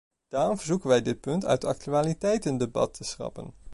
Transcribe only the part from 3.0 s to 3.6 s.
schrappen.